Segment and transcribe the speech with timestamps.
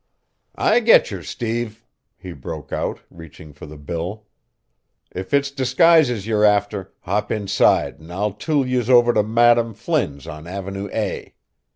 [0.55, 1.85] "I getcher, Steve,"
[2.17, 4.25] he broke out, reaching for the bill.
[5.11, 9.73] "If it's disguises ye're after hop inside an' I'll tool youse over to Mme.
[9.75, 11.35] Flynn's on Avenue A."